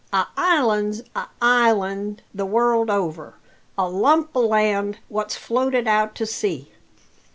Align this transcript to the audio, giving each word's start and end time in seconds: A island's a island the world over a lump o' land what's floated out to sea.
A 0.11 0.25
island's 0.35 1.03
a 1.15 1.27
island 1.43 2.23
the 2.33 2.43
world 2.47 2.89
over 2.89 3.35
a 3.77 3.87
lump 3.87 4.31
o' 4.35 4.39
land 4.47 4.97
what's 5.09 5.35
floated 5.35 5.87
out 5.87 6.15
to 6.15 6.25
sea. 6.25 6.71